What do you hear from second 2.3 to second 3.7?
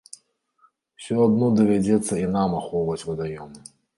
нам ахоўваць вадаёмы.